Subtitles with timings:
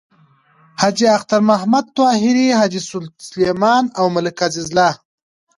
[0.81, 2.81] حاجی اختر محمد طاهري، حاجی
[3.29, 4.91] سلیمان او ملک عزیز الله…